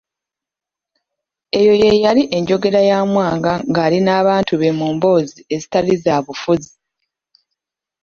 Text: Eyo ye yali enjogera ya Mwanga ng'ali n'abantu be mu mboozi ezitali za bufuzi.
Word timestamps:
Eyo 1.59 1.73
ye 1.81 1.91
yali 2.03 2.23
enjogera 2.37 2.81
ya 2.89 2.99
Mwanga 3.11 3.53
ng'ali 3.69 3.97
n'abantu 4.03 4.53
be 4.61 4.69
mu 4.79 4.87
mboozi 4.95 5.39
ezitali 5.55 5.93
za 6.03 6.15
bufuzi. 6.25 6.73